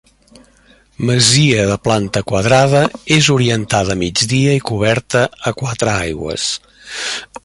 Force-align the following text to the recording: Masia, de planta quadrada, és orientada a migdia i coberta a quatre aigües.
Masia, 1.09 1.65
de 1.71 1.75
planta 1.87 2.23
quadrada, 2.31 2.81
és 3.17 3.29
orientada 3.35 3.95
a 3.97 3.99
migdia 4.05 4.57
i 4.61 4.65
coberta 4.71 5.23
a 5.51 5.55
quatre 5.61 5.93
aigües. 5.97 6.49